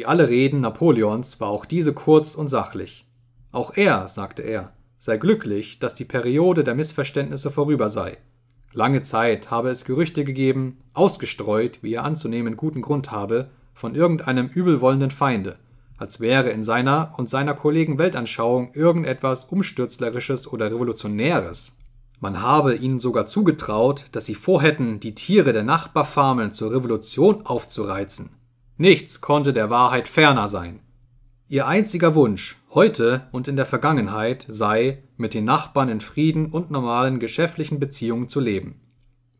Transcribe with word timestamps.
Wie 0.00 0.06
alle 0.06 0.28
Reden 0.28 0.60
Napoleons 0.60 1.40
war 1.40 1.48
auch 1.48 1.64
diese 1.64 1.92
kurz 1.92 2.36
und 2.36 2.46
sachlich. 2.46 3.04
Auch 3.50 3.76
er, 3.76 4.06
sagte 4.06 4.42
er, 4.42 4.72
sei 4.96 5.16
glücklich, 5.16 5.80
dass 5.80 5.92
die 5.92 6.04
Periode 6.04 6.62
der 6.62 6.76
Missverständnisse 6.76 7.50
vorüber 7.50 7.88
sei. 7.88 8.16
Lange 8.72 9.02
Zeit 9.02 9.50
habe 9.50 9.70
es 9.70 9.84
Gerüchte 9.84 10.22
gegeben, 10.22 10.78
ausgestreut, 10.94 11.82
wie 11.82 11.94
er 11.94 12.04
anzunehmen 12.04 12.56
guten 12.56 12.80
Grund 12.80 13.10
habe, 13.10 13.50
von 13.74 13.96
irgendeinem 13.96 14.46
übelwollenden 14.46 15.10
Feinde, 15.10 15.58
als 15.96 16.20
wäre 16.20 16.50
in 16.50 16.62
seiner 16.62 17.14
und 17.16 17.28
seiner 17.28 17.54
Kollegen 17.54 17.98
Weltanschauung 17.98 18.70
irgendetwas 18.74 19.46
Umstürzlerisches 19.46 20.46
oder 20.46 20.66
Revolutionäres. 20.70 21.76
Man 22.20 22.40
habe 22.40 22.76
ihnen 22.76 23.00
sogar 23.00 23.26
zugetraut, 23.26 24.04
dass 24.12 24.26
sie 24.26 24.36
vorhätten, 24.36 25.00
die 25.00 25.16
Tiere 25.16 25.52
der 25.52 25.64
Nachbarfarmen 25.64 26.52
zur 26.52 26.70
Revolution 26.70 27.44
aufzureizen. 27.44 28.37
Nichts 28.80 29.20
konnte 29.20 29.52
der 29.52 29.70
Wahrheit 29.70 30.06
ferner 30.06 30.46
sein. 30.46 30.78
Ihr 31.48 31.66
einziger 31.66 32.14
Wunsch, 32.14 32.56
heute 32.70 33.26
und 33.32 33.48
in 33.48 33.56
der 33.56 33.66
Vergangenheit, 33.66 34.46
sei, 34.48 35.02
mit 35.16 35.34
den 35.34 35.44
Nachbarn 35.44 35.88
in 35.88 36.00
Frieden 36.00 36.46
und 36.46 36.70
normalen 36.70 37.18
geschäftlichen 37.18 37.80
Beziehungen 37.80 38.28
zu 38.28 38.38
leben. 38.38 38.80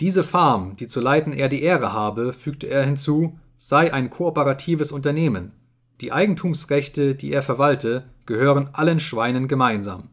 Diese 0.00 0.22
Farm, 0.22 0.76
die 0.76 0.86
zu 0.86 1.00
leiten 1.00 1.32
er 1.32 1.48
die 1.48 1.62
Ehre 1.62 1.92
habe, 1.92 2.32
fügte 2.32 2.68
er 2.68 2.84
hinzu, 2.84 3.40
sei 3.56 3.92
ein 3.92 4.08
kooperatives 4.08 4.92
Unternehmen. 4.92 5.52
Die 6.00 6.12
Eigentumsrechte, 6.12 7.16
die 7.16 7.32
er 7.32 7.42
verwalte, 7.42 8.04
gehören 8.26 8.70
allen 8.72 9.00
Schweinen 9.00 9.48
gemeinsam. 9.48 10.10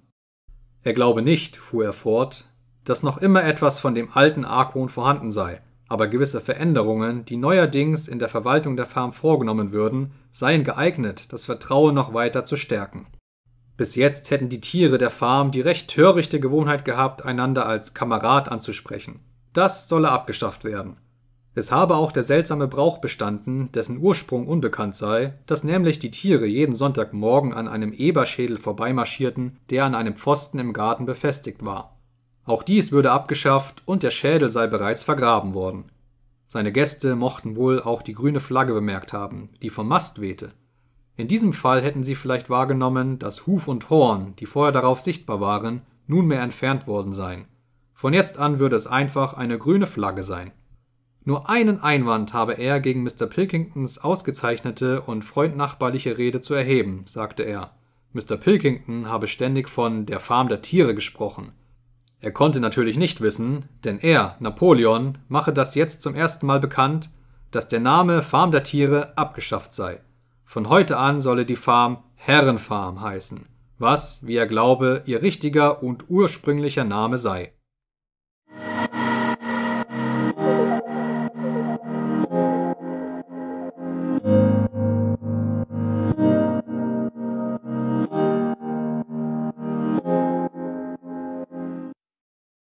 Er 0.81 0.93
glaube 0.93 1.21
nicht, 1.21 1.57
fuhr 1.57 1.85
er 1.85 1.93
fort, 1.93 2.45
dass 2.85 3.03
noch 3.03 3.19
immer 3.19 3.43
etwas 3.43 3.77
von 3.77 3.93
dem 3.93 4.09
alten 4.11 4.45
Argwohn 4.45 4.89
vorhanden 4.89 5.29
sei, 5.29 5.61
aber 5.91 6.07
gewisse 6.07 6.39
Veränderungen, 6.39 7.25
die 7.25 7.37
neuerdings 7.37 8.07
in 8.07 8.17
der 8.17 8.29
Verwaltung 8.29 8.77
der 8.77 8.85
Farm 8.85 9.11
vorgenommen 9.11 9.71
würden, 9.71 10.13
seien 10.31 10.63
geeignet, 10.63 11.33
das 11.33 11.45
Vertrauen 11.45 11.93
noch 11.93 12.13
weiter 12.13 12.45
zu 12.45 12.55
stärken. 12.55 13.07
Bis 13.75 13.95
jetzt 13.95 14.31
hätten 14.31 14.47
die 14.47 14.61
Tiere 14.61 14.97
der 14.97 15.09
Farm 15.09 15.51
die 15.51 15.61
recht 15.61 15.89
törichte 15.89 16.39
Gewohnheit 16.39 16.85
gehabt, 16.85 17.25
einander 17.25 17.65
als 17.65 17.93
Kamerad 17.93 18.49
anzusprechen. 18.49 19.19
Das 19.53 19.89
solle 19.89 20.09
abgeschafft 20.09 20.63
werden. 20.63 20.97
Es 21.53 21.73
habe 21.73 21.95
auch 21.95 22.13
der 22.13 22.23
seltsame 22.23 22.69
Brauch 22.69 22.99
bestanden, 22.99 23.69
dessen 23.73 23.97
Ursprung 23.97 24.47
unbekannt 24.47 24.95
sei, 24.95 25.33
dass 25.45 25.65
nämlich 25.65 25.99
die 25.99 26.11
Tiere 26.11 26.45
jeden 26.45 26.73
Sonntagmorgen 26.73 27.51
an 27.51 27.67
einem 27.67 27.91
Eberschädel 27.91 28.57
vorbeimarschierten, 28.57 29.57
der 29.69 29.83
an 29.83 29.95
einem 29.95 30.15
Pfosten 30.15 30.59
im 30.59 30.71
Garten 30.71 31.05
befestigt 31.05 31.65
war. 31.65 31.90
Auch 32.51 32.63
dies 32.63 32.91
würde 32.91 33.11
abgeschafft 33.11 33.81
und 33.85 34.03
der 34.03 34.11
Schädel 34.11 34.49
sei 34.49 34.67
bereits 34.67 35.03
vergraben 35.03 35.53
worden. 35.53 35.85
Seine 36.47 36.73
Gäste 36.73 37.15
mochten 37.15 37.55
wohl 37.55 37.81
auch 37.81 38.01
die 38.01 38.11
grüne 38.11 38.41
Flagge 38.41 38.73
bemerkt 38.73 39.13
haben, 39.13 39.51
die 39.61 39.69
vom 39.69 39.87
Mast 39.87 40.19
wehte. 40.19 40.51
In 41.15 41.29
diesem 41.29 41.53
Fall 41.53 41.81
hätten 41.81 42.03
sie 42.03 42.13
vielleicht 42.15 42.49
wahrgenommen, 42.49 43.19
dass 43.19 43.47
Huf 43.47 43.69
und 43.69 43.89
Horn, 43.89 44.35
die 44.35 44.45
vorher 44.45 44.73
darauf 44.73 44.99
sichtbar 44.99 45.39
waren, 45.39 45.83
nunmehr 46.07 46.41
entfernt 46.41 46.87
worden 46.87 47.13
seien. 47.13 47.45
Von 47.93 48.13
jetzt 48.13 48.37
an 48.37 48.59
würde 48.59 48.75
es 48.75 48.85
einfach 48.85 49.31
eine 49.35 49.57
grüne 49.57 49.87
Flagge 49.87 50.23
sein. 50.23 50.51
Nur 51.23 51.49
einen 51.49 51.79
Einwand 51.79 52.33
habe 52.33 52.57
er 52.57 52.81
gegen 52.81 53.03
Mr. 53.03 53.27
Pilkingtons 53.27 53.99
ausgezeichnete 53.99 54.99
und 54.99 55.23
freundnachbarliche 55.23 56.17
Rede 56.17 56.41
zu 56.41 56.53
erheben, 56.53 57.03
sagte 57.05 57.43
er. 57.43 57.71
Mr. 58.11 58.35
Pilkington 58.35 59.07
habe 59.07 59.29
ständig 59.29 59.69
von 59.69 60.05
der 60.05 60.19
Farm 60.19 60.49
der 60.49 60.61
Tiere 60.61 60.93
gesprochen. 60.93 61.53
Er 62.21 62.31
konnte 62.31 62.59
natürlich 62.59 62.97
nicht 62.97 63.19
wissen, 63.21 63.65
denn 63.83 63.97
er, 63.97 64.35
Napoleon, 64.39 65.17
mache 65.27 65.51
das 65.51 65.73
jetzt 65.73 66.03
zum 66.03 66.13
ersten 66.13 66.45
Mal 66.45 66.59
bekannt, 66.59 67.09
dass 67.49 67.67
der 67.67 67.79
Name 67.79 68.21
Farm 68.21 68.51
der 68.51 68.63
Tiere 68.63 69.17
abgeschafft 69.17 69.73
sei. 69.73 70.01
Von 70.45 70.69
heute 70.69 70.97
an 70.97 71.19
solle 71.19 71.45
die 71.45 71.55
Farm 71.55 72.03
Herrenfarm 72.15 73.01
heißen, 73.01 73.45
was, 73.79 74.25
wie 74.25 74.35
er 74.35 74.45
glaube, 74.45 75.01
ihr 75.05 75.23
richtiger 75.23 75.81
und 75.81 76.09
ursprünglicher 76.09 76.83
Name 76.83 77.17
sei. 77.17 77.53